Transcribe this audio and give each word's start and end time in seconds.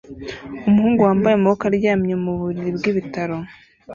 Umuhungu 0.67 0.99
wambaye 1.07 1.33
amaboko 1.35 1.63
aryamye 1.69 2.15
mu 2.23 2.31
buriri 2.39 2.71
bw'ibitaro 2.77 3.37